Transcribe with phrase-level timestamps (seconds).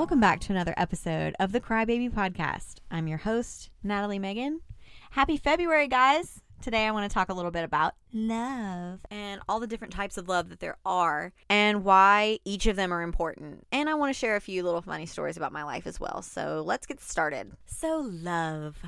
[0.00, 2.76] Welcome back to another episode of the Crybaby Podcast.
[2.90, 4.62] I'm your host, Natalie Megan.
[5.10, 6.40] Happy February, guys.
[6.62, 10.16] Today I want to talk a little bit about love and all the different types
[10.16, 13.66] of love that there are and why each of them are important.
[13.72, 16.22] And I want to share a few little funny stories about my life as well.
[16.22, 17.52] So let's get started.
[17.66, 18.78] So, love.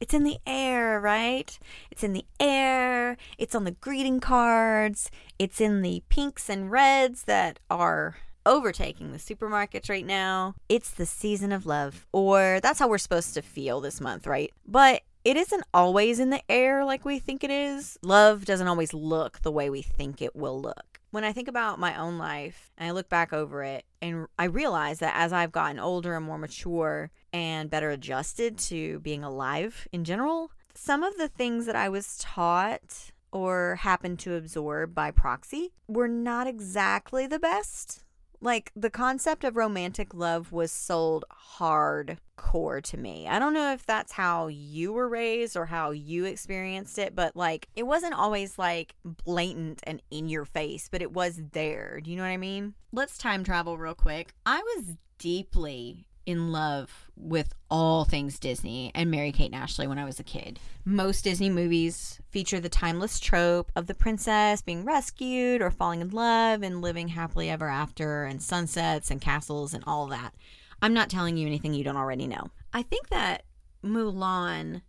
[0.00, 1.56] It's in the air, right?
[1.92, 3.16] It's in the air.
[3.38, 5.12] It's on the greeting cards.
[5.38, 10.54] It's in the pinks and reds that are overtaking the supermarkets right now.
[10.68, 14.52] It's the season of love, or that's how we're supposed to feel this month, right?
[14.66, 17.98] But it isn't always in the air like we think it is.
[18.02, 21.00] Love doesn't always look the way we think it will look.
[21.10, 24.44] When I think about my own life and I look back over it, and I
[24.44, 29.88] realize that as I've gotten older and more mature and better adjusted to being alive
[29.92, 35.10] in general, some of the things that I was taught or happened to absorb by
[35.10, 38.04] proxy were not exactly the best
[38.40, 41.24] like the concept of romantic love was sold
[41.58, 43.28] hardcore to me.
[43.28, 47.36] I don't know if that's how you were raised or how you experienced it, but
[47.36, 52.00] like it wasn't always like blatant and in your face, but it was there.
[52.00, 52.74] Do you know what I mean?
[52.92, 54.32] Let's time travel real quick.
[54.46, 59.98] I was deeply in love with all things Disney and Mary Kate and Ashley when
[59.98, 60.58] I was a kid.
[60.84, 66.10] Most Disney movies feature the timeless trope of the princess being rescued or falling in
[66.10, 70.34] love and living happily ever after, and sunsets and castles and all that.
[70.82, 72.50] I'm not telling you anything you don't already know.
[72.72, 73.44] I think that
[73.84, 74.82] Mulan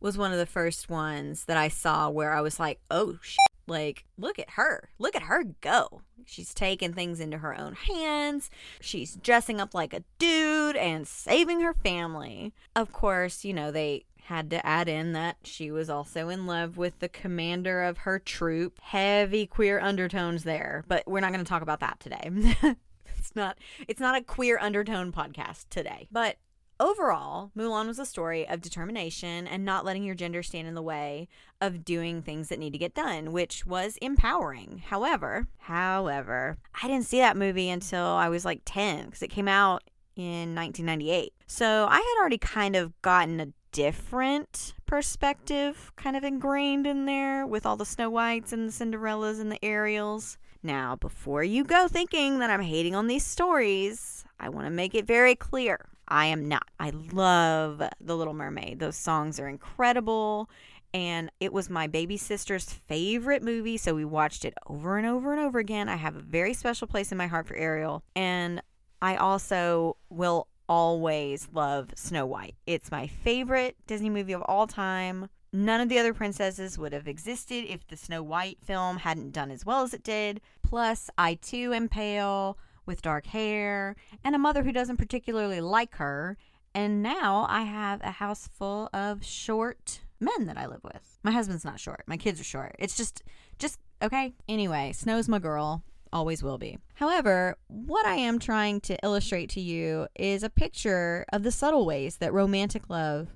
[0.00, 3.38] was one of the first ones that I saw where I was like, oh, shit.
[3.66, 4.90] Like, look at her.
[4.98, 6.02] Look at her go.
[6.24, 8.50] She's taking things into her own hands.
[8.80, 12.52] She's dressing up like a dude and saving her family.
[12.74, 16.76] Of course, you know, they had to add in that she was also in love
[16.76, 18.80] with the commander of her troop.
[18.82, 22.30] Heavy queer undertones there, but we're not going to talk about that today.
[23.16, 23.56] it's not
[23.86, 26.08] it's not a queer undertone podcast today.
[26.10, 26.36] But
[26.78, 30.82] Overall, Mulan was a story of determination and not letting your gender stand in the
[30.82, 31.26] way
[31.58, 34.82] of doing things that need to get done, which was empowering.
[34.86, 39.48] However, however, I didn't see that movie until I was like 10 because it came
[39.48, 39.84] out
[40.16, 41.32] in 1998.
[41.46, 47.46] So I had already kind of gotten a different perspective kind of ingrained in there
[47.46, 50.36] with all the Snow Whites and the Cinderellas and the Ariels.
[50.62, 54.94] Now, before you go thinking that I'm hating on these stories, I want to make
[54.94, 56.68] it very clear I am not.
[56.78, 58.78] I love The Little Mermaid.
[58.78, 60.48] Those songs are incredible.
[60.94, 63.76] And it was my baby sister's favorite movie.
[63.76, 65.88] So we watched it over and over and over again.
[65.88, 68.02] I have a very special place in my heart for Ariel.
[68.14, 68.62] And
[69.02, 72.56] I also will always love Snow White.
[72.66, 75.28] It's my favorite Disney movie of all time.
[75.52, 79.50] None of the other princesses would have existed if the Snow White film hadn't done
[79.50, 80.40] as well as it did.
[80.62, 85.96] Plus, I too am pale with dark hair and a mother who doesn't particularly like
[85.96, 86.36] her.
[86.74, 91.18] And now I have a house full of short men that I live with.
[91.22, 92.04] My husband's not short.
[92.06, 92.76] My kids are short.
[92.78, 93.22] It's just,
[93.58, 94.34] just, okay.
[94.48, 95.82] Anyway, Snow's my girl.
[96.12, 96.78] Always will be.
[96.94, 101.84] However, what I am trying to illustrate to you is a picture of the subtle
[101.84, 103.28] ways that romantic love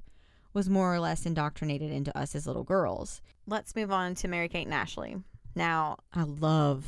[0.52, 3.20] was more or less indoctrinated into us as little girls.
[3.46, 5.16] Let's move on to Mary Kate and Ashley.
[5.54, 6.86] Now, I love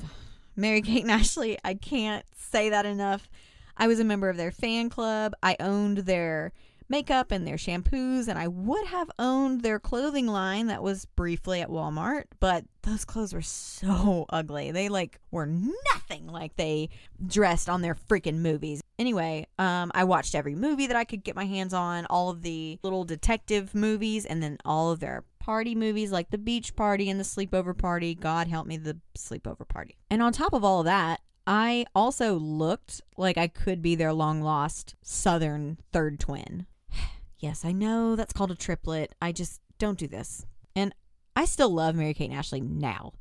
[0.57, 1.59] Mary Kate and Ashley.
[1.65, 3.29] I can't say that enough.
[3.77, 5.35] I was a member of their fan club.
[5.43, 6.53] I owned their
[6.89, 11.63] makeup and their shampoos, and I would have owned their clothing line that was briefly
[11.63, 14.71] at Walmart, but those clothes were so ugly.
[14.71, 16.91] They like were nothing like they
[17.27, 18.83] dressed on their freaking movies.
[18.99, 22.43] Anyway, um, I watched every movie that I could get my hands on, all of
[22.43, 27.11] the little detective movies, and then all of their party movies like The Beach Party
[27.11, 28.15] and The Sleepover Party.
[28.15, 29.97] God help me, The Sleepover Party.
[30.09, 34.13] And on top of all of that, I also looked like I could be their
[34.13, 36.67] long lost southern third twin.
[37.39, 39.17] yes, I know that's called a triplet.
[39.21, 40.47] I just don't do this.
[40.77, 40.95] And
[41.35, 43.13] I still love Mary Kate and Ashley now.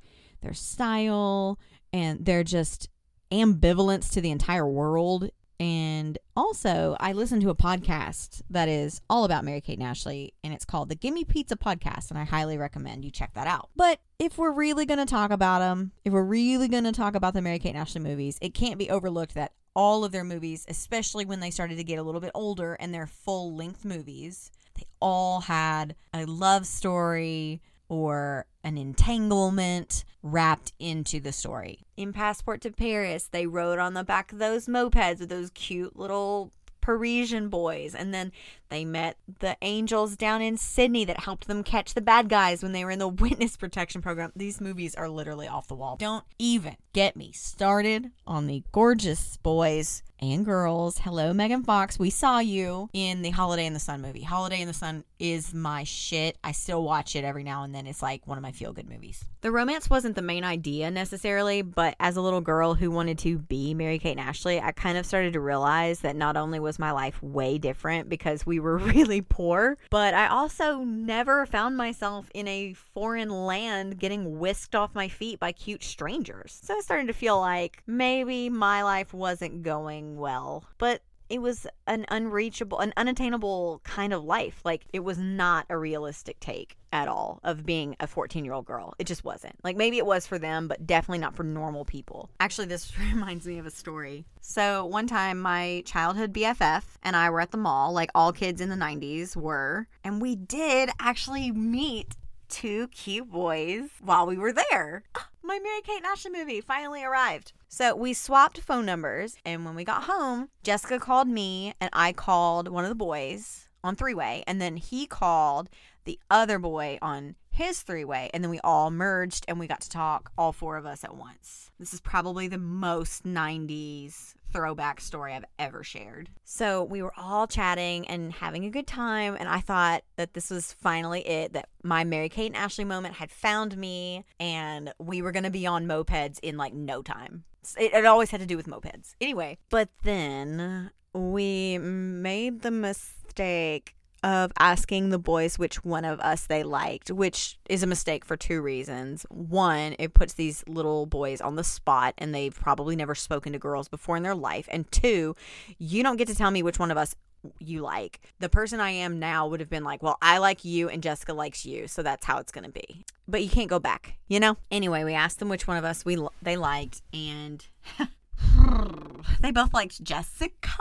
[0.41, 1.59] Their style
[1.91, 2.87] and their just
[3.31, 5.31] ambivalence to the entire world
[5.61, 10.33] and also, I listen to a podcast that is all about Mary Kate and Ashley,
[10.43, 13.69] and it's called the Gimme Pizza Podcast, and I highly recommend you check that out.
[13.75, 17.13] But if we're really going to talk about them, if we're really going to talk
[17.13, 20.23] about the Mary Kate and Ashley movies, it can't be overlooked that all of their
[20.23, 23.85] movies, especially when they started to get a little bit older and their full length
[23.85, 31.79] movies, they all had a love story or an entanglement wrapped into the story.
[31.97, 35.97] In Passport to Paris, they rode on the back of those mopeds with those cute
[35.97, 37.95] little Parisian boys.
[37.95, 38.31] And then
[38.69, 42.71] They met the angels down in Sydney that helped them catch the bad guys when
[42.71, 44.31] they were in the witness protection program.
[44.35, 45.97] These movies are literally off the wall.
[45.97, 50.99] Don't even get me started on the gorgeous boys and girls.
[50.99, 51.99] Hello, Megan Fox.
[51.99, 54.23] We saw you in the Holiday in the Sun movie.
[54.23, 56.37] Holiday in the Sun is my shit.
[56.43, 57.87] I still watch it every now and then.
[57.87, 59.25] It's like one of my feel good movies.
[59.41, 63.39] The romance wasn't the main idea necessarily, but as a little girl who wanted to
[63.39, 66.77] be Mary Kate and Ashley, I kind of started to realize that not only was
[66.77, 72.29] my life way different because we were really poor, but I also never found myself
[72.35, 76.59] in a foreign land getting whisked off my feet by cute strangers.
[76.61, 80.65] So I started to feel like maybe my life wasn't going well.
[80.77, 84.59] But it was an unreachable, an unattainable kind of life.
[84.65, 88.65] Like it was not a realistic take at all of being a 14 year old
[88.65, 88.93] girl.
[88.99, 89.55] It just wasn't.
[89.63, 92.29] Like maybe it was for them, but definitely not for normal people.
[92.41, 94.25] Actually, this reminds me of a story.
[94.41, 98.59] So one time, my childhood BFF and I were at the mall, like all kids
[98.59, 102.17] in the 90s were, and we did actually meet
[102.49, 105.03] two cute boys while we were there.
[105.43, 107.53] My Mary Kate and movie finally arrived.
[107.67, 112.13] So we swapped phone numbers, and when we got home, Jessica called me, and I
[112.13, 115.69] called one of the boys on three way, and then he called
[116.05, 119.81] the other boy on his three way, and then we all merged and we got
[119.81, 121.71] to talk, all four of us at once.
[121.79, 126.29] This is probably the most 90s throwback story I've ever shared.
[126.43, 130.49] So we were all chatting and having a good time, and I thought that this
[130.49, 135.21] was finally it that my Mary Kate and Ashley moment had found me, and we
[135.21, 137.43] were going to be on mopeds in like no time.
[137.77, 139.15] It, it always had to do with mopeds.
[139.21, 146.45] Anyway, but then we made the mistake of asking the boys which one of us
[146.45, 149.25] they liked, which is a mistake for two reasons.
[149.29, 153.59] One, it puts these little boys on the spot and they've probably never spoken to
[153.59, 154.67] girls before in their life.
[154.71, 155.35] And two,
[155.79, 157.15] you don't get to tell me which one of us
[157.59, 158.21] you like.
[158.39, 161.33] The person I am now would have been like, well, I like you and Jessica
[161.33, 163.05] likes you, so that's how it's going to be.
[163.27, 164.57] But you can't go back, you know?
[164.69, 167.65] Anyway, we asked them which one of us we they liked and
[169.41, 170.77] they both liked Jessica,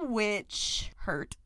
[0.00, 1.36] which hurt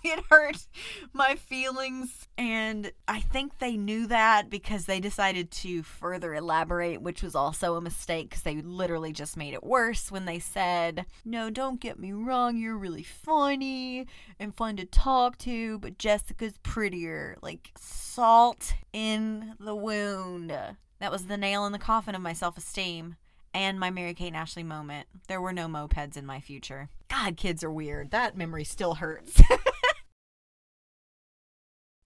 [0.04, 0.66] it hurt
[1.12, 2.28] my feelings.
[2.38, 7.76] And I think they knew that because they decided to further elaborate, which was also
[7.76, 11.98] a mistake because they literally just made it worse when they said, No, don't get
[11.98, 14.06] me wrong, you're really funny
[14.38, 17.36] and fun to talk to, but Jessica's prettier.
[17.42, 20.52] Like salt in the wound.
[20.98, 23.16] That was the nail in the coffin of my self esteem
[23.52, 25.08] and my Mary Kate and Ashley moment.
[25.28, 26.88] There were no mopeds in my future.
[27.08, 28.10] God, kids are weird.
[28.10, 29.40] That memory still hurts.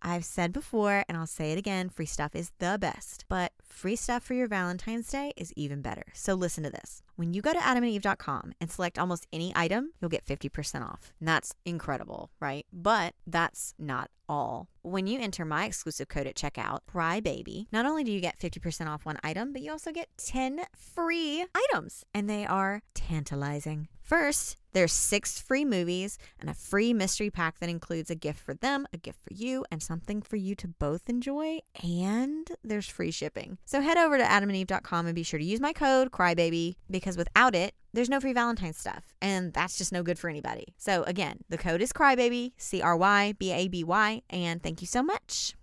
[0.04, 3.96] I've said before, and I'll say it again free stuff is the best, but free
[3.96, 6.04] stuff for your Valentine's Day is even better.
[6.12, 7.02] So listen to this.
[7.16, 11.14] When you go to adamandeve.com and select almost any item, you'll get 50% off.
[11.18, 12.66] And that's incredible, right?
[12.72, 14.68] But that's not all.
[14.82, 18.86] When you enter my exclusive code at checkout, Crybaby, not only do you get 50%
[18.88, 23.88] off one item, but you also get 10 free items, and they are tantalizing.
[24.02, 28.54] First, there's six free movies and a free mystery pack that includes a gift for
[28.54, 31.60] them, a gift for you, and something for you to both enjoy.
[31.82, 33.58] And there's free shipping.
[33.64, 37.54] So head over to adamandeve.com and be sure to use my code CRYBABY because without
[37.54, 39.14] it, there's no free Valentine's stuff.
[39.22, 40.74] And that's just no good for anybody.
[40.76, 44.22] So again, the code is CRYBABY, C R Y B A B Y.
[44.28, 45.54] And thank you so much.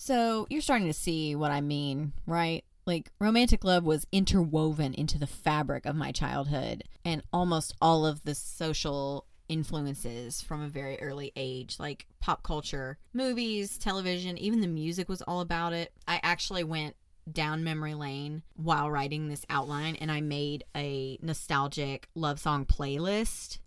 [0.00, 2.64] So you're starting to see what I mean, right?
[2.88, 8.24] Like, romantic love was interwoven into the fabric of my childhood and almost all of
[8.24, 14.66] the social influences from a very early age, like pop culture, movies, television, even the
[14.66, 15.92] music was all about it.
[16.06, 16.96] I actually went
[17.30, 23.58] down memory lane while writing this outline and I made a nostalgic love song playlist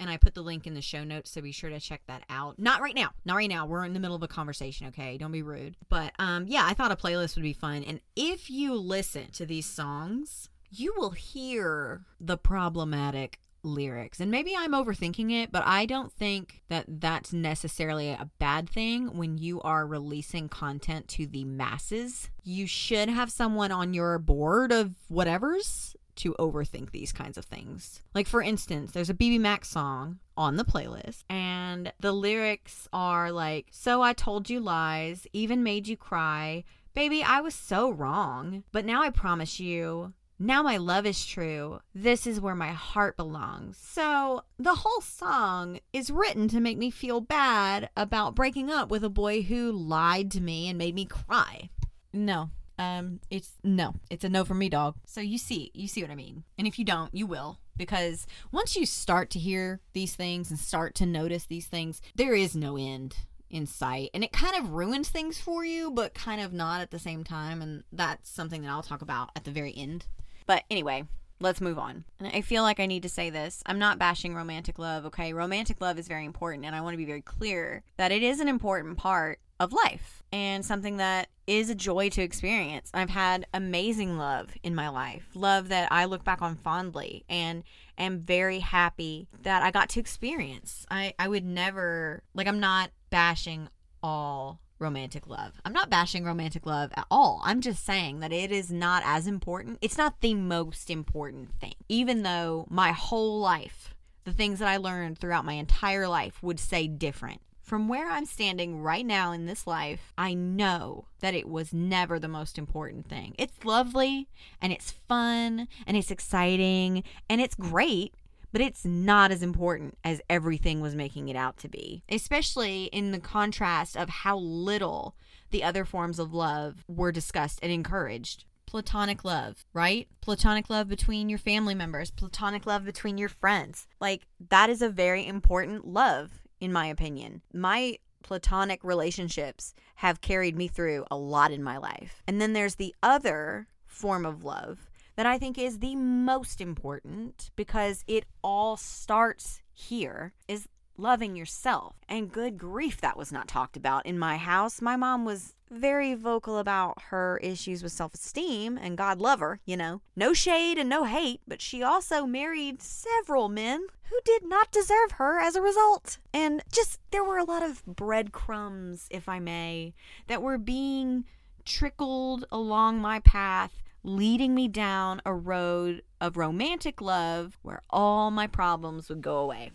[0.00, 2.24] and I put the link in the show notes, so be sure to check that
[2.30, 2.58] out.
[2.58, 3.66] Not right now, not right now.
[3.66, 5.18] We're in the middle of a conversation, okay?
[5.18, 5.76] Don't be rude.
[5.88, 7.84] But um, yeah, I thought a playlist would be fun.
[7.84, 14.20] And if you listen to these songs, you will hear the problematic lyrics.
[14.20, 19.18] And maybe I'm overthinking it, but I don't think that that's necessarily a bad thing
[19.18, 22.30] when you are releasing content to the masses.
[22.42, 28.02] You should have someone on your board of whatever's to overthink these kinds of things.
[28.14, 33.66] Like, for instance, there's a BBMak song on the playlist, and the lyrics are like,
[33.70, 36.64] So I told you lies, even made you cry.
[36.94, 38.64] Baby, I was so wrong.
[38.72, 40.12] But now I promise you,
[40.42, 41.80] now my love is true.
[41.94, 43.76] This is where my heart belongs.
[43.76, 49.04] So, the whole song is written to make me feel bad about breaking up with
[49.04, 51.68] a boy who lied to me and made me cry.
[52.12, 52.48] No,
[52.80, 54.94] um, it's no, it's a no for me, dog.
[55.04, 56.44] So you see, you see what I mean.
[56.56, 60.58] And if you don't, you will because once you start to hear these things and
[60.58, 63.16] start to notice these things, there is no end
[63.50, 64.08] in sight.
[64.14, 67.22] And it kind of ruins things for you, but kind of not at the same
[67.22, 67.60] time.
[67.60, 70.06] And that's something that I'll talk about at the very end.
[70.46, 71.04] But anyway,
[71.38, 72.04] let's move on.
[72.18, 73.62] And I feel like I need to say this.
[73.66, 75.34] I'm not bashing romantic love, okay?
[75.34, 78.40] Romantic love is very important, and I want to be very clear that it is
[78.40, 82.90] an important part of life and something that is a joy to experience.
[82.94, 87.62] I've had amazing love in my life, love that I look back on fondly and
[87.98, 90.86] am very happy that I got to experience.
[90.90, 93.68] I, I would never, like, I'm not bashing
[94.02, 95.60] all romantic love.
[95.64, 97.42] I'm not bashing romantic love at all.
[97.44, 99.78] I'm just saying that it is not as important.
[99.82, 101.74] It's not the most important thing.
[101.88, 106.58] Even though my whole life, the things that I learned throughout my entire life would
[106.58, 107.42] say different.
[107.70, 112.18] From where I'm standing right now in this life, I know that it was never
[112.18, 113.36] the most important thing.
[113.38, 114.28] It's lovely
[114.60, 118.12] and it's fun and it's exciting and it's great,
[118.50, 123.12] but it's not as important as everything was making it out to be, especially in
[123.12, 125.14] the contrast of how little
[125.52, 128.46] the other forms of love were discussed and encouraged.
[128.66, 130.08] Platonic love, right?
[130.20, 133.86] Platonic love between your family members, platonic love between your friends.
[134.00, 137.42] Like, that is a very important love in my opinion.
[137.52, 142.22] My platonic relationships have carried me through a lot in my life.
[142.26, 147.50] And then there's the other form of love that I think is the most important
[147.56, 151.96] because it all starts here is loving yourself.
[152.08, 154.80] And good grief, that was not talked about in my house.
[154.80, 159.60] My mom was very vocal about her issues with self esteem, and God love her,
[159.64, 160.02] you know.
[160.16, 165.12] No shade and no hate, but she also married several men who did not deserve
[165.12, 166.18] her as a result.
[166.34, 169.94] And just, there were a lot of breadcrumbs, if I may,
[170.26, 171.24] that were being
[171.64, 178.46] trickled along my path, leading me down a road of romantic love where all my
[178.46, 179.70] problems would go away.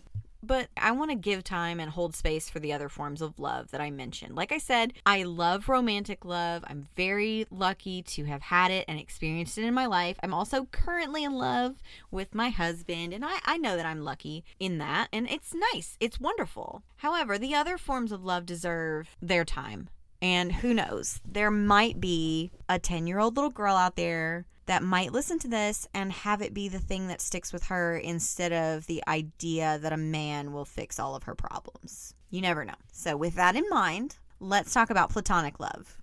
[0.46, 3.72] But I want to give time and hold space for the other forms of love
[3.72, 4.36] that I mentioned.
[4.36, 6.64] Like I said, I love romantic love.
[6.68, 10.18] I'm very lucky to have had it and experienced it in my life.
[10.22, 14.44] I'm also currently in love with my husband, and I, I know that I'm lucky
[14.60, 15.96] in that, and it's nice.
[15.98, 16.84] It's wonderful.
[16.98, 19.88] However, the other forms of love deserve their time.
[20.22, 24.82] And who knows, there might be a 10 year old little girl out there that
[24.82, 28.52] might listen to this and have it be the thing that sticks with her instead
[28.52, 32.14] of the idea that a man will fix all of her problems.
[32.30, 32.74] You never know.
[32.92, 35.98] So, with that in mind, let's talk about platonic love.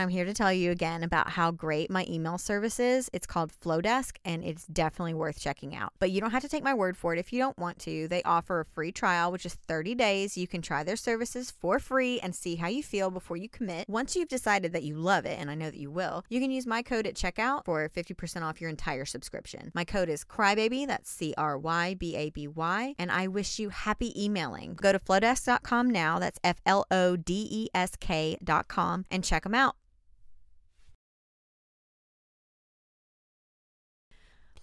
[0.00, 3.08] I'm here to tell you again about how great my email service is.
[3.12, 5.92] It's called Flodesk and it's definitely worth checking out.
[6.00, 8.08] But you don't have to take my word for it if you don't want to.
[8.08, 10.36] They offer a free trial, which is 30 days.
[10.36, 13.88] You can try their services for free and see how you feel before you commit.
[13.88, 16.50] Once you've decided that you love it, and I know that you will, you can
[16.50, 19.70] use my code at checkout for 50% off your entire subscription.
[19.74, 23.60] My code is CRYBABY, that's C R Y B A B Y, and I wish
[23.60, 24.74] you happy emailing.
[24.74, 29.54] Go to flodesk.com now, that's F L O D E S K.com, and check them
[29.54, 29.76] out.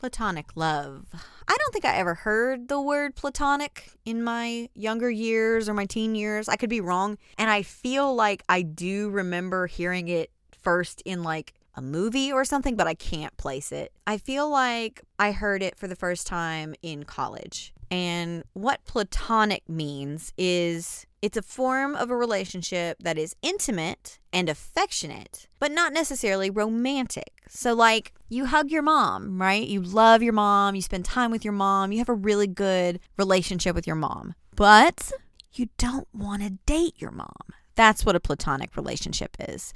[0.02, 1.06] Platonic love.
[1.48, 5.86] I don't think I ever heard the word platonic in my younger years or my
[5.86, 6.50] teen years.
[6.50, 7.20] I could be wrong.
[7.38, 12.44] And I feel like I do remember hearing it first in like a movie or
[12.46, 13.94] something, but I can't place it.
[14.08, 17.72] I feel like I heard it for the first time in college.
[17.92, 24.48] And what platonic means is it's a form of a relationship that is intimate and
[24.48, 27.44] affectionate, but not necessarily romantic.
[27.50, 29.68] So, like, you hug your mom, right?
[29.68, 33.02] You love your mom, you spend time with your mom, you have a really good
[33.18, 35.12] relationship with your mom, but
[35.54, 37.36] you don't want to date your mom.
[37.76, 39.74] That's what a platonic relationship is.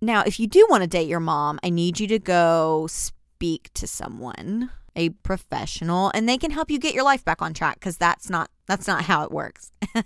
[0.00, 3.70] Now, if you do want to date your mom, I need you to go speak
[3.74, 7.78] to someone, a professional, and they can help you get your life back on track
[7.78, 9.70] because that's not that's not how it works.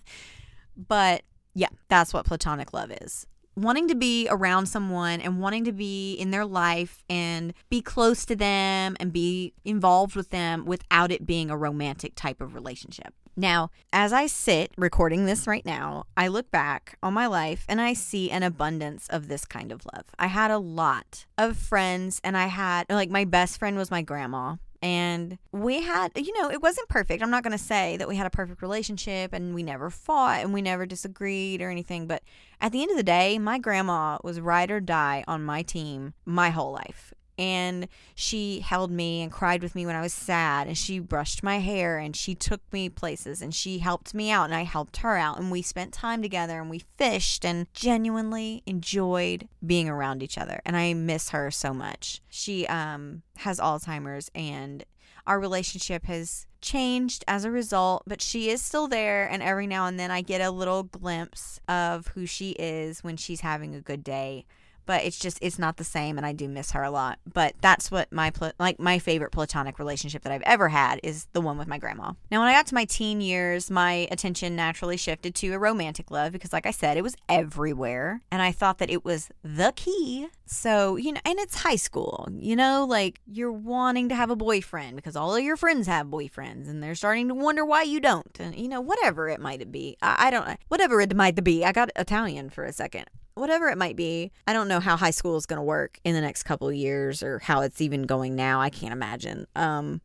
[0.89, 1.23] But
[1.55, 3.27] yeah, that's what platonic love is.
[3.57, 8.25] Wanting to be around someone and wanting to be in their life and be close
[8.27, 13.13] to them and be involved with them without it being a romantic type of relationship.
[13.37, 17.81] Now, as I sit recording this right now, I look back on my life and
[17.81, 20.05] I see an abundance of this kind of love.
[20.19, 24.03] I had a lot of friends, and I had, like, my best friend was my
[24.03, 27.23] grandma and we had you know it wasn't perfect.
[27.23, 30.41] I'm not going to say that we had a perfect relationship and we never fought
[30.41, 32.23] and we never disagreed or anything but
[32.61, 36.15] at the end of the day my grandma was ride or die on my team
[36.25, 40.67] my whole life and she held me and cried with me when I was sad
[40.67, 44.45] and she brushed my hair and she took me places and she helped me out
[44.45, 48.63] and I helped her out and we spent time together and we fished and genuinely
[48.67, 52.21] enjoyed being around each other and I miss her so much.
[52.29, 54.85] She um has Alzheimer's and
[55.27, 59.27] our relationship has changed as a result, but she is still there.
[59.27, 63.17] And every now and then I get a little glimpse of who she is when
[63.17, 64.45] she's having a good day
[64.91, 67.21] but it's just it's not the same and I do miss her a lot.
[67.33, 71.41] But that's what my like my favorite platonic relationship that I've ever had is the
[71.41, 72.15] one with my grandma.
[72.29, 76.11] Now when I got to my teen years, my attention naturally shifted to a romantic
[76.11, 79.73] love because like I said, it was everywhere and I thought that it was the
[79.77, 80.27] key.
[80.47, 82.29] So, you know, and it's high school.
[82.33, 86.09] You know, like you're wanting to have a boyfriend because all of your friends have
[86.09, 88.41] boyfriends and they're starting to wonder why you don't.
[88.41, 89.97] And you know, whatever it might be.
[90.03, 91.65] I, I don't whatever it might be.
[91.65, 94.33] I got Italian for a second whatever it might be.
[94.47, 96.75] I don't know how high school is going to work in the next couple of
[96.75, 98.61] years or how it's even going now.
[98.61, 99.47] I can't imagine.
[99.57, 100.01] Um,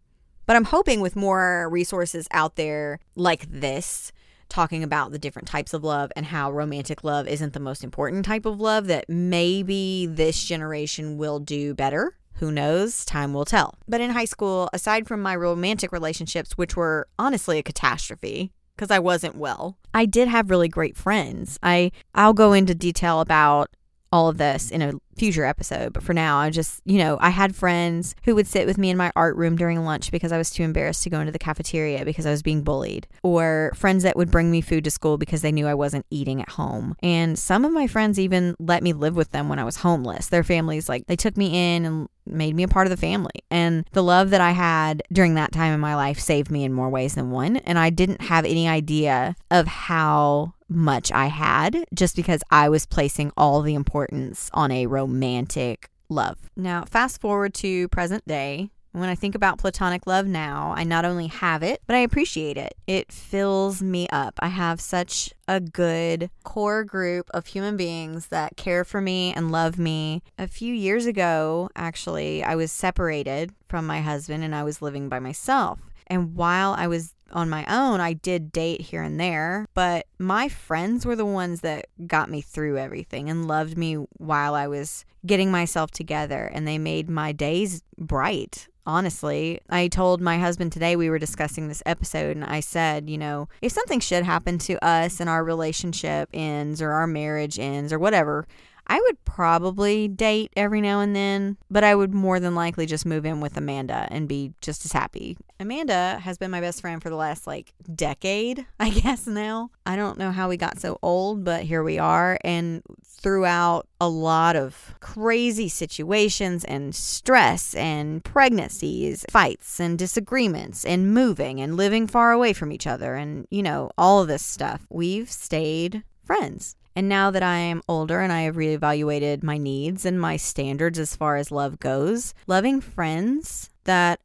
[0.46, 4.12] but I'm hoping with more resources out there like this,
[4.48, 8.26] talking about the different types of love and how romantic love isn't the most important
[8.26, 12.16] type of love, that maybe this generation will do better.
[12.36, 13.06] Who knows?
[13.06, 13.76] Time will tell.
[13.88, 18.92] But in high school, aside from my romantic relationships, which were honestly a catastrophe, because
[18.92, 19.78] I wasn't well.
[19.94, 21.58] I did have really great friends.
[21.64, 23.70] I I'll go into detail about
[24.12, 27.30] all of this in a future episode, but for now, I just, you know, I
[27.30, 30.38] had friends who would sit with me in my art room during lunch because I
[30.38, 34.04] was too embarrassed to go into the cafeteria because I was being bullied, or friends
[34.04, 36.96] that would bring me food to school because they knew I wasn't eating at home.
[37.02, 40.28] And some of my friends even let me live with them when I was homeless.
[40.28, 43.44] Their families, like, they took me in and made me a part of the family.
[43.52, 46.74] And the love that I had during that time in my life saved me in
[46.74, 47.58] more ways than one.
[47.58, 52.88] And I didn't have any idea of how much I had just because I was
[52.88, 56.38] placing all the importance on a romantic love.
[56.56, 58.70] Now, fast forward to present day.
[58.92, 62.56] When I think about platonic love now, I not only have it, but I appreciate
[62.56, 62.76] it.
[62.88, 64.36] It fills me up.
[64.40, 69.52] I have such a good core group of human beings that care for me and
[69.52, 70.24] love me.
[70.40, 75.10] A few years ago, actually, I was separated from my husband and I was living
[75.10, 75.80] by myself.
[76.08, 80.48] And while I was on my own, I did date here and there, but my
[80.48, 85.06] friends were the ones that got me through everything and loved me while I was
[85.26, 88.68] getting myself together, and they made my days bright.
[88.88, 93.18] Honestly, I told my husband today we were discussing this episode, and I said, you
[93.18, 97.92] know, if something should happen to us and our relationship ends or our marriage ends
[97.92, 98.46] or whatever,
[98.88, 103.06] I would probably date every now and then, but I would more than likely just
[103.06, 105.38] move in with Amanda and be just as happy.
[105.60, 109.72] Amanda has been my best friend for the last like decade, I guess now.
[109.86, 112.38] I don't know how we got so old, but here we are.
[112.44, 121.14] And throughout a lot of crazy situations and stress and pregnancies, fights and disagreements and
[121.14, 124.86] moving and living far away from each other and, you know, all of this stuff,
[124.90, 126.76] we've stayed friends.
[126.96, 130.98] And now that I am older and I have reevaluated my needs and my standards
[130.98, 134.22] as far as love goes, loving friends that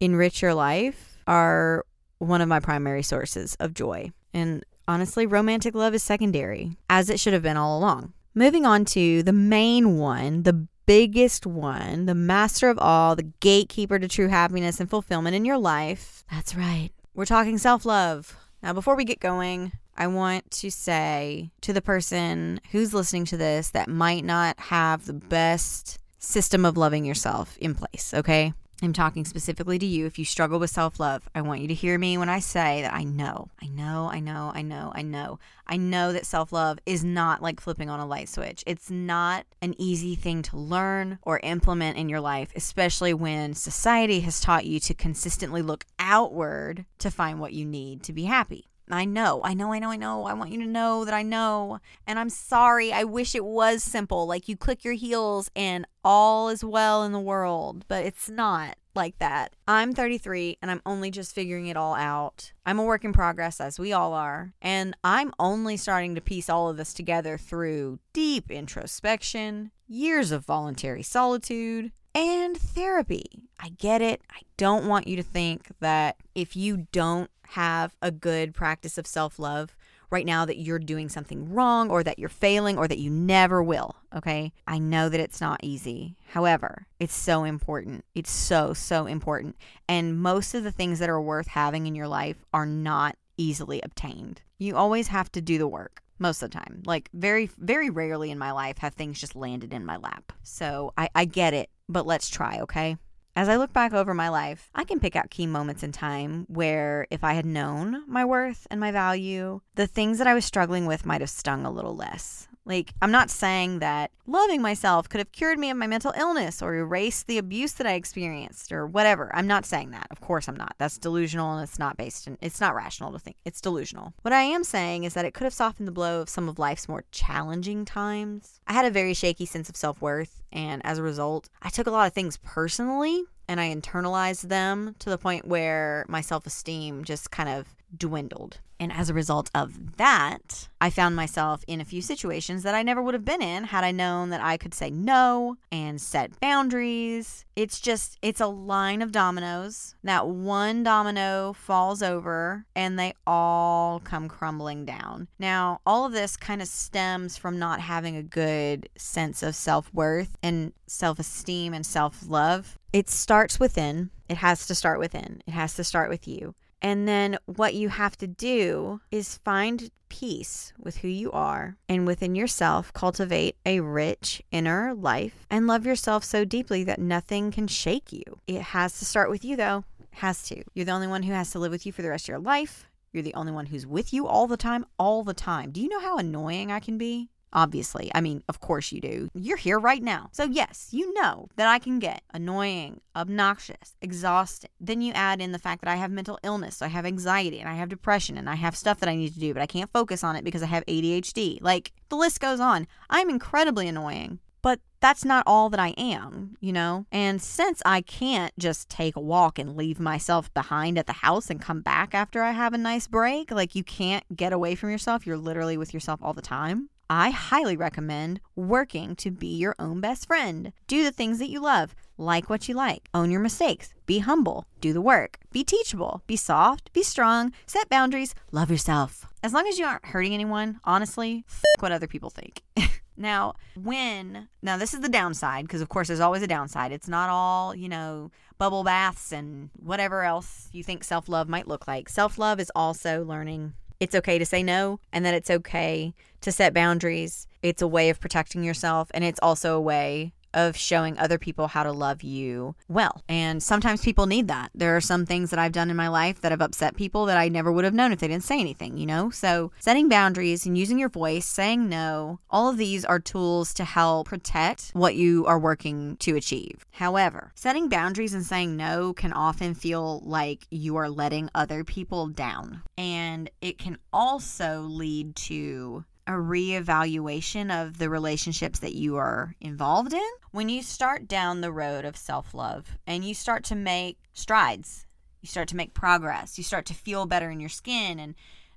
[0.00, 1.84] enrich your life are
[2.18, 4.12] one of my primary sources of joy.
[4.32, 8.12] And honestly, romantic love is secondary, as it should have been all along.
[8.34, 13.98] Moving on to the main one, the biggest one, the master of all, the gatekeeper
[13.98, 16.24] to true happiness and fulfillment in your life.
[16.30, 16.90] That's right.
[17.14, 18.36] We're talking self love.
[18.62, 23.36] Now, before we get going, I want to say to the person who's listening to
[23.36, 28.52] this that might not have the best system of loving yourself in place, okay?
[28.82, 30.04] I'm talking specifically to you.
[30.04, 32.82] If you struggle with self love, I want you to hear me when I say
[32.82, 35.38] that I know, I know, I know, I know, I know.
[35.66, 38.62] I know that self love is not like flipping on a light switch.
[38.66, 44.20] It's not an easy thing to learn or implement in your life, especially when society
[44.20, 48.68] has taught you to consistently look outward to find what you need to be happy.
[48.90, 50.24] I know, I know, I know, I know.
[50.24, 51.80] I want you to know that I know.
[52.06, 52.92] And I'm sorry.
[52.92, 54.26] I wish it was simple.
[54.26, 58.76] Like you click your heels and all is well in the world, but it's not
[58.94, 59.54] like that.
[59.68, 62.52] I'm 33 and I'm only just figuring it all out.
[62.64, 64.54] I'm a work in progress, as we all are.
[64.62, 70.44] And I'm only starting to piece all of this together through deep introspection, years of
[70.44, 73.26] voluntary solitude, and therapy.
[73.60, 74.22] I get it.
[74.30, 79.06] I don't want you to think that if you don't have a good practice of
[79.06, 79.76] self love
[80.10, 83.62] right now that you're doing something wrong or that you're failing or that you never
[83.62, 83.96] will.
[84.14, 84.52] Okay.
[84.66, 86.16] I know that it's not easy.
[86.28, 88.04] However, it's so important.
[88.14, 89.56] It's so, so important.
[89.88, 93.80] And most of the things that are worth having in your life are not easily
[93.82, 94.42] obtained.
[94.58, 96.82] You always have to do the work most of the time.
[96.86, 100.32] Like very, very rarely in my life have things just landed in my lap.
[100.42, 101.68] So I, I get it.
[101.88, 102.96] but let's try, okay?
[103.36, 106.46] As I look back over my life, I can pick out key moments in time
[106.48, 110.46] where if I had known my worth and my value, the things that I was
[110.46, 112.48] struggling with might have stung a little less.
[112.66, 116.60] Like, I'm not saying that loving myself could have cured me of my mental illness
[116.60, 119.30] or erased the abuse that I experienced or whatever.
[119.34, 120.08] I'm not saying that.
[120.10, 120.74] Of course, I'm not.
[120.78, 123.36] That's delusional and it's not based in, it's not rational to think.
[123.44, 124.14] It's delusional.
[124.22, 126.58] What I am saying is that it could have softened the blow of some of
[126.58, 128.60] life's more challenging times.
[128.66, 131.86] I had a very shaky sense of self worth, and as a result, I took
[131.86, 136.46] a lot of things personally and I internalized them to the point where my self
[136.46, 138.58] esteem just kind of dwindled.
[138.78, 142.82] And as a result of that, I found myself in a few situations that I
[142.82, 146.38] never would have been in had I known that I could say no and set
[146.40, 147.44] boundaries.
[147.56, 149.94] It's just, it's a line of dominoes.
[150.04, 155.28] That one domino falls over and they all come crumbling down.
[155.38, 159.92] Now, all of this kind of stems from not having a good sense of self
[159.94, 162.78] worth and self esteem and self love.
[162.92, 164.10] It starts within.
[164.28, 165.42] It has to start within.
[165.46, 166.54] It has to start with you.
[166.82, 172.06] And then what you have to do is find peace with who you are and
[172.06, 177.66] within yourself cultivate a rich inner life and love yourself so deeply that nothing can
[177.66, 178.22] shake you.
[178.46, 179.84] It has to start with you though.
[180.00, 180.62] It has to.
[180.74, 182.38] You're the only one who has to live with you for the rest of your
[182.38, 182.88] life.
[183.12, 185.70] You're the only one who's with you all the time, all the time.
[185.70, 187.30] Do you know how annoying I can be?
[187.52, 188.10] Obviously.
[188.14, 189.30] I mean, of course you do.
[189.34, 190.30] You're here right now.
[190.32, 194.70] So, yes, you know that I can get annoying, obnoxious, exhausted.
[194.80, 197.60] Then you add in the fact that I have mental illness, so I have anxiety
[197.60, 199.66] and I have depression and I have stuff that I need to do, but I
[199.66, 201.58] can't focus on it because I have ADHD.
[201.62, 202.86] Like, the list goes on.
[203.08, 204.40] I'm incredibly annoying.
[204.62, 207.06] But that's not all that I am, you know?
[207.12, 211.50] And since I can't just take a walk and leave myself behind at the house
[211.50, 214.90] and come back after I have a nice break, like you can't get away from
[214.90, 216.90] yourself, you're literally with yourself all the time.
[217.08, 220.72] I highly recommend working to be your own best friend.
[220.86, 224.66] Do the things that you love, like what you like, own your mistakes, be humble,
[224.80, 229.26] do the work, be teachable, be soft, be strong, set boundaries, love yourself.
[229.42, 232.62] As long as you aren't hurting anyone, honestly, f- what other people think.
[233.16, 236.92] Now, when, now this is the downside, because of course there's always a downside.
[236.92, 241.66] It's not all, you know, bubble baths and whatever else you think self love might
[241.66, 242.08] look like.
[242.08, 246.52] Self love is also learning it's okay to say no and that it's okay to
[246.52, 247.46] set boundaries.
[247.62, 251.68] It's a way of protecting yourself and it's also a way of showing other people
[251.68, 253.22] how to love you well.
[253.28, 254.70] And sometimes people need that.
[254.74, 257.36] There are some things that I've done in my life that have upset people that
[257.36, 259.30] I never would have known if they didn't say anything, you know?
[259.30, 263.84] So, setting boundaries and using your voice, saying no, all of these are tools to
[263.84, 266.84] help protect what you are working to achieve.
[266.92, 272.28] However, setting boundaries and saying no can often feel like you are letting other people
[272.28, 272.82] down.
[272.96, 280.12] And it can also lead to a reevaluation of the relationships that you are involved
[280.12, 280.28] in.
[280.50, 285.06] When you start down the road of self love and you start to make strides,
[285.40, 288.34] you start to make progress, you start to feel better in your skin and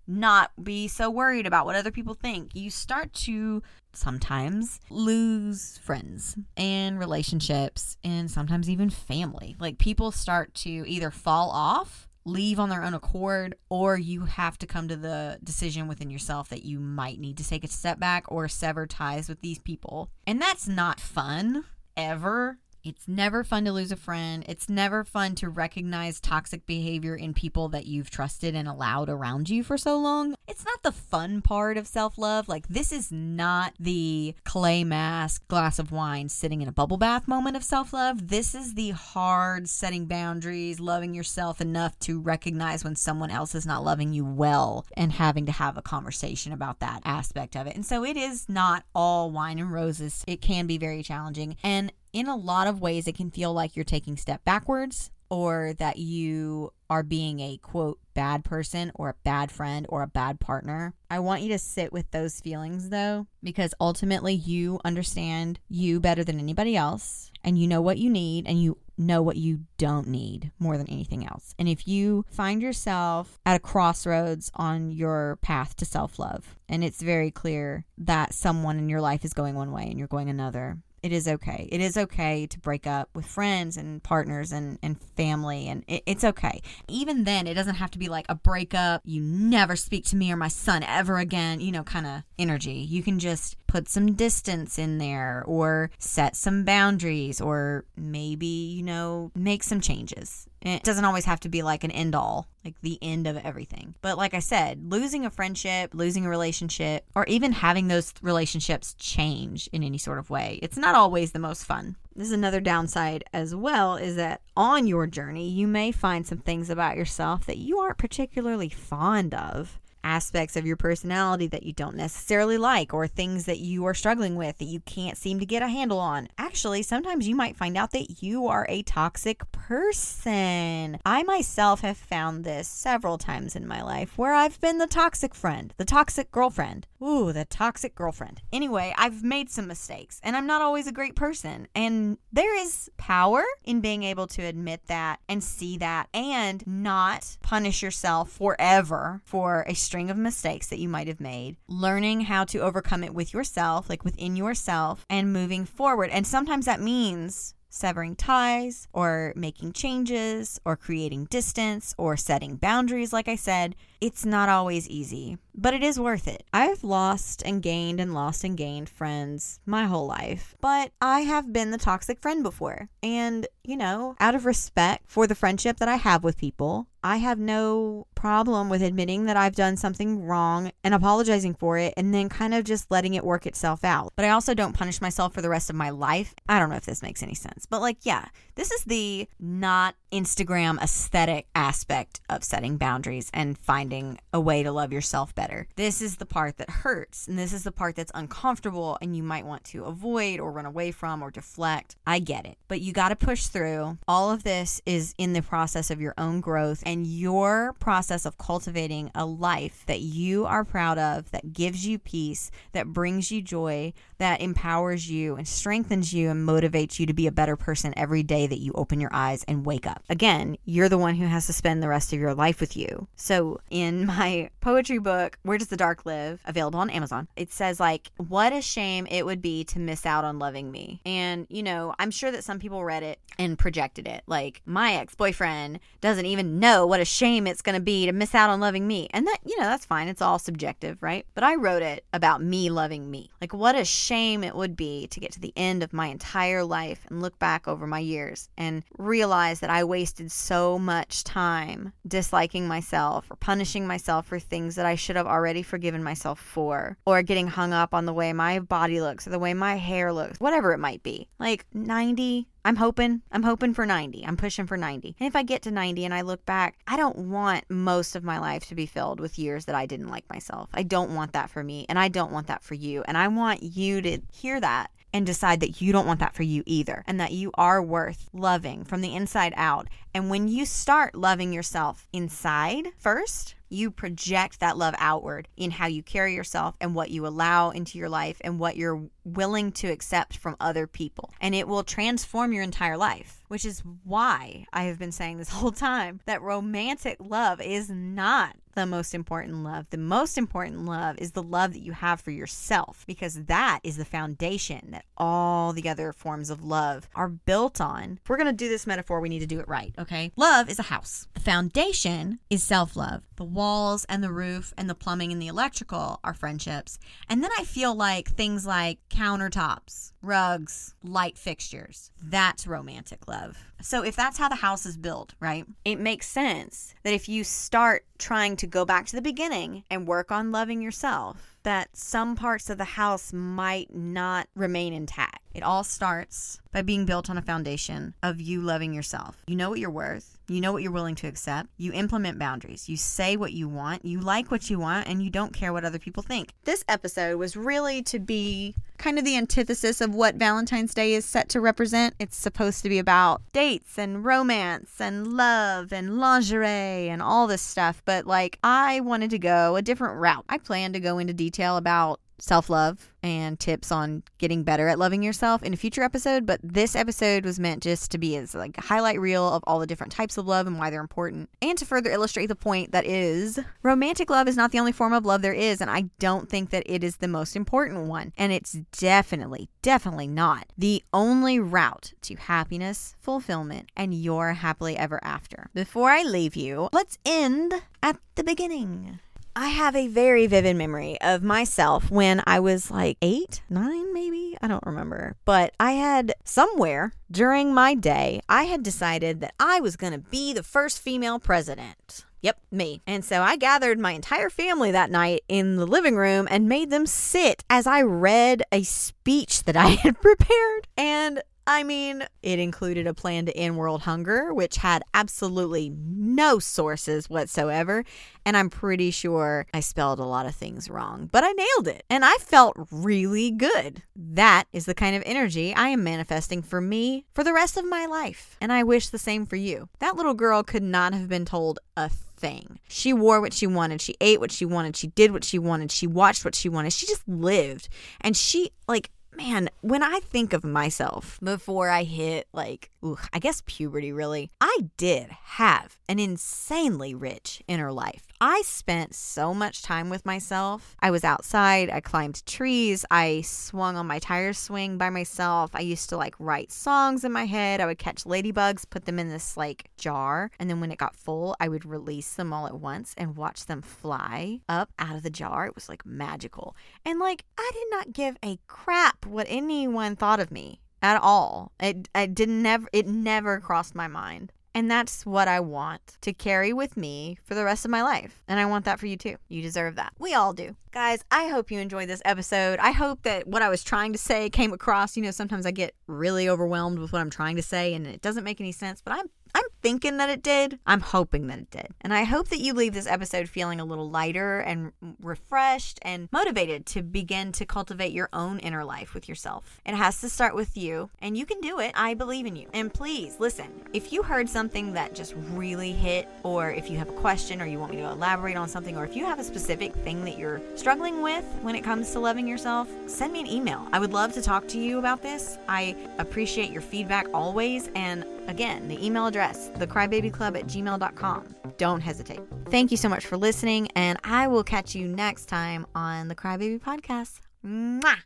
[0.10, 3.62] not be so worried about what other people think, you start to
[3.94, 9.56] sometimes lose friends and relationships and sometimes even family.
[9.60, 14.58] Like people start to either fall off leave on their own accord, or you have
[14.60, 18.00] to come to the decision within yourself that you might need to take a step
[18.00, 20.10] back or sever ties with these people.
[20.28, 21.66] And that's not fun
[21.98, 22.60] ever.
[22.84, 24.44] It's never fun to lose a friend.
[24.48, 29.50] It's never fun to recognize toxic behavior in people that you've trusted and allowed around
[29.50, 30.36] you for so long.
[30.48, 32.48] It's not the fun part of self love.
[32.48, 37.28] Like, this is not the clay mask, glass of wine, sitting in a bubble bath
[37.28, 38.30] moment of self love.
[38.30, 43.65] This is the hard setting boundaries, loving yourself enough to recognize when someone else is
[43.65, 47.76] not loving you well and having to have a conversation about that aspect of it.
[47.76, 50.24] And so, it is not all wine and roses.
[50.28, 51.58] It can be very challenging.
[51.63, 55.74] And in a lot of ways, it can feel like you're taking step backwards or
[55.78, 60.39] that you are being a quote bad person or a bad friend or a bad
[60.39, 60.93] partner.
[61.10, 66.24] I want you to sit with those feelings though, because ultimately you understand you better
[66.24, 70.08] than anybody else and you know what you need and you know what you don't
[70.08, 71.56] need more than anything else.
[71.58, 76.84] And if you find yourself at a crossroads on your path to self love, and
[76.84, 80.30] it's very clear that someone in your life is going one way and you're going
[80.30, 81.68] another, it is okay.
[81.72, 86.04] It is okay to break up with friends and partners and, and family, and it,
[86.06, 86.62] it's okay.
[86.88, 90.32] Even then, it doesn't have to be like a breakup, you never speak to me
[90.32, 92.74] or my son ever again, you know, kind of energy.
[92.74, 98.84] You can just put some distance in there or set some boundaries or maybe, you
[98.84, 102.48] know, make some changes Eh, it doesn't always have to be like an end all,
[102.65, 103.95] like the end of everything.
[104.02, 108.93] But like I said, losing a friendship, losing a relationship, or even having those relationships
[108.95, 111.95] change in any sort of way, it's not always the most fun.
[112.15, 116.39] This is another downside as well is that on your journey, you may find some
[116.39, 121.74] things about yourself that you aren't particularly fond of aspects of your personality that you
[121.74, 125.46] don't necessarily like or things that you are struggling with that you can't seem to
[125.46, 126.28] get a handle on.
[126.38, 130.98] Actually, sometimes you might find out that you are a toxic person.
[131.06, 135.36] I myself have found this several times in my life where I've been the toxic
[135.36, 136.88] friend, the toxic girlfriend.
[137.02, 138.42] Ooh, the toxic girlfriend.
[138.52, 141.68] Anyway, I've made some mistakes and I'm not always a great person.
[141.74, 147.38] And there is power in being able to admit that and see that and not
[147.42, 152.44] punish yourself forever for a string of mistakes that you might have made, learning how
[152.46, 156.10] to overcome it with yourself, like within yourself, and moving forward.
[156.10, 163.14] And sometimes that means severing ties or making changes or creating distance or setting boundaries,
[163.14, 163.76] like I said.
[164.02, 166.44] It's not always easy, but it is worth it.
[166.54, 171.54] I've lost and gained and lost and gained friends my whole life, but I have
[171.54, 172.90] been the toxic friend before.
[173.04, 177.18] And, you know, out of respect for the friendship that I have with people, I
[177.18, 182.14] have no problem with admitting that I've done something wrong and apologizing for it and
[182.14, 184.12] then kind of just letting it work itself out.
[184.18, 186.36] But I also don't punish myself for the rest of my life.
[186.50, 189.96] I don't know if this makes any sense, but like, yeah, this is the not
[190.12, 195.68] Instagram aesthetic aspect of setting boundaries and finding a way to love yourself better.
[195.78, 199.24] This is the part that hurts, and this is the part that's uncomfortable and you
[199.24, 201.96] might want to avoid or run away from or deflect.
[202.06, 203.98] I get it, but you got to push through.
[204.10, 208.39] All of this is in the process of your own growth and your process of
[208.39, 213.43] cultivating a life that you are proud of, that gives you peace, that brings you
[213.43, 217.93] joy, that empowers you and strengthens you and motivates you to be a better person
[217.95, 220.04] every day that you open your eyes and wake up.
[220.10, 223.08] Again, you're the one who has to spend the rest of your life with you.
[223.15, 227.80] So, in my poetry book, Where Does the Dark Live, available on Amazon, it says,
[227.80, 231.02] like, what a shame it would be to miss out on loving me.
[231.06, 234.23] And, you know, I'm sure that some people read it and projected it.
[234.25, 238.12] Like, my ex boyfriend doesn't even know what a shame it's going to be to
[238.12, 239.08] miss out on loving me.
[239.12, 240.08] And that, you know, that's fine.
[240.08, 241.26] It's all subjective, right?
[241.34, 243.32] But I wrote it about me loving me.
[243.42, 246.63] Like, what a shame it would be to get to the end of my entire
[246.63, 251.94] life and look back over my years and realize that I wasted so much time
[252.08, 256.98] disliking myself or punishing myself for things that I should have already forgiven myself for,
[257.06, 260.12] or getting hung up on the way my body looks or the way my hair
[260.13, 261.28] looks, whatever it might be.
[261.39, 264.26] Like 90, I'm hoping, I'm hoping for 90.
[264.26, 265.15] I'm pushing for 90.
[265.19, 268.24] And if I get to 90 and I look back, I don't want most of
[268.24, 270.69] my life to be filled with years that I didn't like myself.
[270.74, 273.04] I don't want that for me, and I don't want that for you.
[273.08, 276.43] And I want you to hear that and decide that you don't want that for
[276.43, 279.88] you either and that you are worth loving from the inside out.
[280.13, 285.88] And when you start loving yourself inside first, you project that love outward in how
[285.88, 289.88] you carry yourself and what you allow into your life and what you're willing to
[289.88, 291.32] accept from other people.
[291.40, 295.50] And it will transform your entire life, which is why I have been saying this
[295.60, 299.88] whole time that romantic love is not the most important love.
[299.90, 303.98] The most important love is the love that you have for yourself because that is
[303.98, 308.20] the foundation that all the other forms of love are built on.
[308.24, 310.32] If we're going to do this metaphor, we need to do it right, okay?
[310.38, 311.28] Love is a house.
[311.34, 313.24] The foundation is self love.
[313.36, 317.00] The walls and the roof and the plumbing and the electrical are friendships.
[317.28, 323.38] And then I feel like things like countertops, rugs, light fixtures, that's romantic love.
[323.82, 327.43] So if that's how the house is built, right, it makes sense that if you
[327.43, 332.36] start trying to go back to the beginning and work on loving yourself, that some
[332.36, 335.39] parts of the house might not remain intact.
[335.54, 339.43] It all starts by being built on a foundation of you loving yourself.
[339.48, 340.38] You know what you're worth.
[340.48, 341.69] You know what you're willing to accept.
[341.78, 342.89] You implement boundaries.
[342.89, 344.06] You say what you want.
[344.06, 346.54] You like what you want, and you don't care what other people think.
[346.63, 351.26] This episode was really to be kind of the antithesis of what Valentine's Day is
[351.26, 352.15] set to represent.
[352.19, 357.62] It's supposed to be about dates and romance and love and lingerie and all this
[357.62, 358.02] stuff.
[358.06, 360.45] But like, I wanted to go a different route.
[360.50, 364.98] I planned to go into detail about self love and tips on getting better at
[364.98, 366.46] loving yourself in a future episode.
[366.46, 369.80] But this episode was meant just to be as like a highlight reel of all
[369.80, 372.92] the different types of love and why they're important, and to further illustrate the point
[372.92, 376.06] that is romantic love is not the only form of love there is, and I
[376.20, 381.04] don't think that it is the most important one, and it's definitely, definitely not the
[381.14, 385.70] only route to happiness, fulfillment, and your happily ever after.
[385.74, 389.20] Before I leave you, let's end at the beginning.
[389.62, 394.58] I have a very vivid memory of myself when I was like eight, nine, maybe.
[394.62, 395.36] I don't remember.
[395.43, 400.19] But I had somewhere during my day, I had decided that I was going to
[400.19, 402.24] be the first female president.
[402.41, 403.02] Yep, me.
[403.06, 406.89] And so I gathered my entire family that night in the living room and made
[406.89, 410.88] them sit as I read a speech that I had prepared.
[410.95, 411.41] And
[411.72, 417.30] I mean, it included a plan to end world hunger, which had absolutely no sources
[417.30, 418.04] whatsoever.
[418.44, 422.06] And I'm pretty sure I spelled a lot of things wrong, but I nailed it.
[422.10, 424.02] And I felt really good.
[424.16, 427.86] That is the kind of energy I am manifesting for me for the rest of
[427.86, 428.58] my life.
[428.60, 429.90] And I wish the same for you.
[430.00, 432.80] That little girl could not have been told a thing.
[432.88, 434.02] She wore what she wanted.
[434.02, 434.96] She ate what she wanted.
[434.96, 435.92] She did what she wanted.
[435.92, 436.94] She watched what she wanted.
[436.94, 437.90] She just lived.
[438.22, 443.40] And she, like, man, when I think of myself before I hit like, ooh, I
[443.40, 448.28] guess puberty really, I did have an insanely rich inner life.
[448.42, 450.96] I spent so much time with myself.
[451.02, 455.72] I was outside, I climbed trees, I swung on my tire swing by myself.
[455.74, 457.82] I used to like write songs in my head.
[457.82, 461.16] I would catch ladybugs, put them in this like jar, and then when it got
[461.16, 465.24] full, I would release them all at once and watch them fly up out of
[465.24, 465.66] the jar.
[465.66, 466.76] It was like magical.
[467.06, 471.72] And like, I did not give a crap what anyone thought of me at all.
[471.80, 474.52] It I didn't never it never crossed my mind.
[474.76, 478.44] And that's what I want to carry with me for the rest of my life.
[478.48, 479.36] And I want that for you too.
[479.48, 480.14] You deserve that.
[480.20, 480.76] We all do.
[480.92, 482.80] Guys, I hope you enjoyed this episode.
[482.80, 485.18] I hope that what I was trying to say came across.
[485.18, 488.22] You know, sometimes I get really overwhelmed with what I'm trying to say and it
[488.22, 490.80] doesn't make any sense, but I'm I'm thinking that it did.
[490.86, 491.88] I'm hoping that it did.
[492.02, 496.30] And I hope that you leave this episode feeling a little lighter and refreshed and
[496.32, 499.82] motivated to begin to cultivate your own inner life with yourself.
[499.86, 501.92] It has to start with you, and you can do it.
[501.96, 502.68] I believe in you.
[502.74, 507.10] And please listen if you heard something that just really hit, or if you have
[507.10, 509.44] a question, or you want me to elaborate on something, or if you have a
[509.44, 513.48] specific thing that you're struggling with when it comes to loving yourself, send me an
[513.48, 513.88] email.
[513.92, 515.58] I would love to talk to you about this.
[515.68, 517.89] I appreciate your feedback always.
[517.96, 521.56] And again, the email address, thecrybabyclub at gmail.com.
[521.78, 522.42] Don't hesitate.
[522.70, 526.36] Thank you so much for listening, and I will catch you next time on the
[526.36, 527.40] Crybaby Podcast.
[527.66, 528.20] Mwah!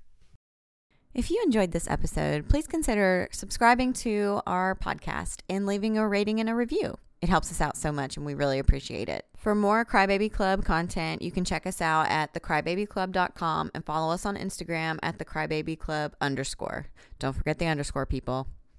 [1.14, 6.40] If you enjoyed this episode, please consider subscribing to our podcast and leaving a rating
[6.40, 6.98] and a review.
[7.22, 9.26] It helps us out so much and we really appreciate it.
[9.38, 14.26] For more Crybaby Club content, you can check us out at thecrybabyclub.com and follow us
[14.26, 16.88] on Instagram at thecrybabyclub underscore.
[17.20, 18.48] Don't forget the underscore, people.